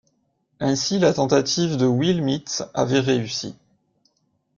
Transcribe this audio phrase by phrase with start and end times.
[0.59, 3.55] Ainsi la tentative de Will Mitz avait réussi.